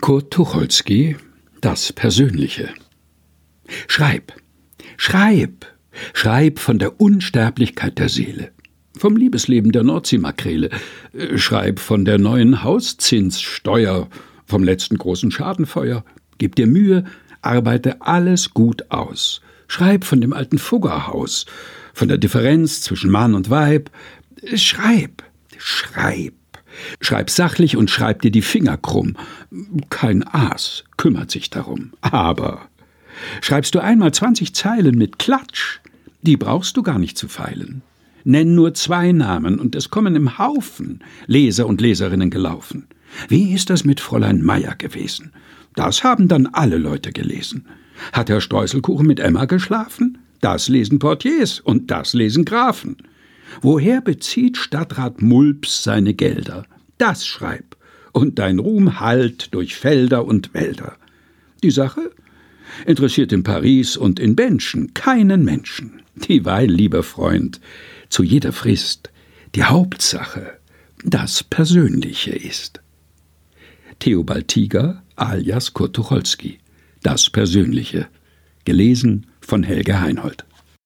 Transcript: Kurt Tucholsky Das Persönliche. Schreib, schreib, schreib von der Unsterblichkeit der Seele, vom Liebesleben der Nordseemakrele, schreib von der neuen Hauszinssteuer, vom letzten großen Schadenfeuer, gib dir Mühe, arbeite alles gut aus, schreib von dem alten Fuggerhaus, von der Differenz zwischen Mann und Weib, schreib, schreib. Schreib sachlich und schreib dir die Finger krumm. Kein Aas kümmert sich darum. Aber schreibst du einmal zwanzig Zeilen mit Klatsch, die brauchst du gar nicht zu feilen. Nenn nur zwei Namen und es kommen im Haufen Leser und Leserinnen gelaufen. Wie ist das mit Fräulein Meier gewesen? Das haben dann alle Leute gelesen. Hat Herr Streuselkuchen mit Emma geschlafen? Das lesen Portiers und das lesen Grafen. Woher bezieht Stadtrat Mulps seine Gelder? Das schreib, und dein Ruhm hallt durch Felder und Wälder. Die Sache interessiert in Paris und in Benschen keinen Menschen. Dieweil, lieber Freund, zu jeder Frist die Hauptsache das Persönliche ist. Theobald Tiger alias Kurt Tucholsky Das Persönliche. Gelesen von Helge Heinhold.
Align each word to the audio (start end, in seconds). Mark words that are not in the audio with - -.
Kurt 0.00 0.30
Tucholsky 0.30 1.16
Das 1.60 1.92
Persönliche. 1.92 2.68
Schreib, 3.88 4.32
schreib, 4.96 5.66
schreib 6.12 6.58
von 6.58 6.78
der 6.78 7.00
Unsterblichkeit 7.00 7.98
der 7.98 8.08
Seele, 8.08 8.52
vom 8.96 9.16
Liebesleben 9.16 9.72
der 9.72 9.82
Nordseemakrele, 9.82 10.70
schreib 11.36 11.80
von 11.80 12.04
der 12.04 12.18
neuen 12.18 12.62
Hauszinssteuer, 12.62 14.08
vom 14.44 14.62
letzten 14.62 14.98
großen 14.98 15.30
Schadenfeuer, 15.30 16.04
gib 16.38 16.56
dir 16.56 16.66
Mühe, 16.66 17.04
arbeite 17.40 18.02
alles 18.02 18.50
gut 18.50 18.90
aus, 18.90 19.40
schreib 19.66 20.04
von 20.04 20.20
dem 20.20 20.34
alten 20.34 20.58
Fuggerhaus, 20.58 21.46
von 21.94 22.08
der 22.08 22.18
Differenz 22.18 22.82
zwischen 22.82 23.10
Mann 23.10 23.34
und 23.34 23.50
Weib, 23.50 23.90
schreib, 24.54 25.22
schreib. 25.56 26.34
Schreib 27.00 27.30
sachlich 27.30 27.76
und 27.76 27.90
schreib 27.90 28.22
dir 28.22 28.30
die 28.30 28.42
Finger 28.42 28.76
krumm. 28.76 29.16
Kein 29.90 30.26
Aas 30.26 30.84
kümmert 30.96 31.30
sich 31.30 31.50
darum. 31.50 31.92
Aber 32.00 32.68
schreibst 33.40 33.74
du 33.74 33.80
einmal 33.80 34.12
zwanzig 34.12 34.54
Zeilen 34.54 34.96
mit 34.98 35.18
Klatsch, 35.18 35.80
die 36.22 36.36
brauchst 36.36 36.76
du 36.76 36.82
gar 36.82 36.98
nicht 36.98 37.16
zu 37.16 37.28
feilen. 37.28 37.82
Nenn 38.24 38.54
nur 38.54 38.74
zwei 38.74 39.12
Namen 39.12 39.60
und 39.60 39.76
es 39.76 39.90
kommen 39.90 40.16
im 40.16 40.38
Haufen 40.38 41.04
Leser 41.26 41.66
und 41.66 41.80
Leserinnen 41.80 42.30
gelaufen. 42.30 42.86
Wie 43.28 43.52
ist 43.52 43.70
das 43.70 43.84
mit 43.84 44.00
Fräulein 44.00 44.42
Meier 44.42 44.74
gewesen? 44.74 45.32
Das 45.76 46.02
haben 46.02 46.26
dann 46.26 46.46
alle 46.46 46.78
Leute 46.78 47.12
gelesen. 47.12 47.66
Hat 48.12 48.28
Herr 48.28 48.40
Streuselkuchen 48.40 49.06
mit 49.06 49.20
Emma 49.20 49.44
geschlafen? 49.44 50.18
Das 50.40 50.68
lesen 50.68 50.98
Portiers 50.98 51.60
und 51.60 51.90
das 51.90 52.14
lesen 52.14 52.44
Grafen. 52.44 52.96
Woher 53.62 54.00
bezieht 54.00 54.56
Stadtrat 54.56 55.22
Mulps 55.22 55.82
seine 55.82 56.14
Gelder? 56.14 56.66
Das 56.98 57.26
schreib, 57.26 57.76
und 58.12 58.38
dein 58.38 58.58
Ruhm 58.58 59.00
hallt 59.00 59.54
durch 59.54 59.76
Felder 59.76 60.24
und 60.24 60.54
Wälder. 60.54 60.96
Die 61.62 61.70
Sache 61.70 62.10
interessiert 62.86 63.32
in 63.32 63.42
Paris 63.42 63.96
und 63.96 64.18
in 64.18 64.36
Benschen 64.36 64.94
keinen 64.94 65.44
Menschen. 65.44 66.02
Dieweil, 66.16 66.70
lieber 66.70 67.02
Freund, 67.02 67.60
zu 68.08 68.22
jeder 68.22 68.52
Frist 68.52 69.10
die 69.54 69.64
Hauptsache 69.64 70.58
das 71.04 71.42
Persönliche 71.42 72.32
ist. 72.32 72.80
Theobald 73.98 74.48
Tiger 74.48 75.02
alias 75.14 75.72
Kurt 75.72 75.94
Tucholsky 75.94 76.58
Das 77.02 77.30
Persönliche. 77.30 78.08
Gelesen 78.64 79.26
von 79.40 79.62
Helge 79.62 80.00
Heinhold. 80.00 80.44